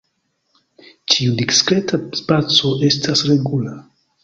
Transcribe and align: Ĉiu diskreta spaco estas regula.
Ĉiu 1.15 1.35
diskreta 1.41 2.01
spaco 2.23 2.73
estas 2.91 3.25
regula. 3.31 3.79